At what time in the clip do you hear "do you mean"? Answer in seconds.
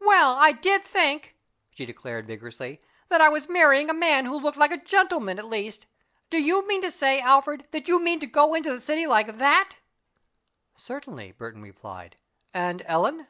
6.30-6.80